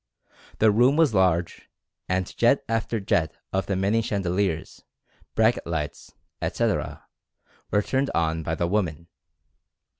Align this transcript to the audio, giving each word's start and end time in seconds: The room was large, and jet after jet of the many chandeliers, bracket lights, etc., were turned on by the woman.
The 0.57 0.71
room 0.71 0.95
was 0.95 1.13
large, 1.13 1.69
and 2.09 2.35
jet 2.35 2.65
after 2.67 2.99
jet 2.99 3.37
of 3.53 3.67
the 3.67 3.75
many 3.75 4.01
chandeliers, 4.01 4.83
bracket 5.35 5.67
lights, 5.67 6.15
etc., 6.41 7.05
were 7.69 7.83
turned 7.83 8.09
on 8.15 8.41
by 8.41 8.55
the 8.55 8.65
woman. 8.65 9.09